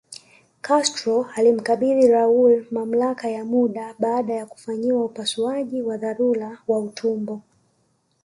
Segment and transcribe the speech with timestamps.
[0.61, 7.41] Castro alimkabidhi Raul mamlaka ya muda baada ya kufanyiwa upasuaji wa dharura wa utumbo